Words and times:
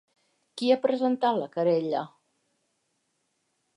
Qui 0.61 0.69
ha 0.71 0.77
presentat 0.85 1.37
la 1.41 1.49
querella? 1.57 2.03